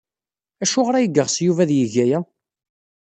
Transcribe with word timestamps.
Acuɣer 0.63 0.95
ay 0.95 1.07
yeɣs 1.15 1.35
Yuba 1.45 1.61
ad 1.63 1.71
yeg 1.79 1.93
aya? 2.03 2.19